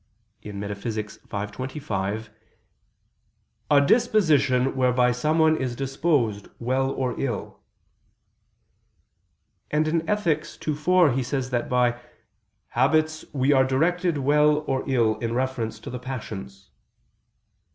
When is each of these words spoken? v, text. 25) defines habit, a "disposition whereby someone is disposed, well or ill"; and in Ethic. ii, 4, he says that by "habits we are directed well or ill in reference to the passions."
v, 0.43 0.51
text. 0.51 1.19
25) 1.29 1.51
defines 1.51 2.27
habit, 2.27 2.33
a 3.69 3.85
"disposition 3.85 4.75
whereby 4.75 5.11
someone 5.11 5.55
is 5.55 5.75
disposed, 5.75 6.47
well 6.57 6.89
or 6.89 7.13
ill"; 7.19 7.59
and 9.69 9.87
in 9.87 10.09
Ethic. 10.09 10.43
ii, 10.67 10.73
4, 10.73 11.11
he 11.11 11.21
says 11.21 11.51
that 11.51 11.69
by 11.69 12.01
"habits 12.69 13.25
we 13.31 13.53
are 13.53 13.63
directed 13.63 14.17
well 14.17 14.63
or 14.65 14.83
ill 14.89 15.19
in 15.19 15.35
reference 15.35 15.79
to 15.79 15.91
the 15.91 15.99
passions." 15.99 16.71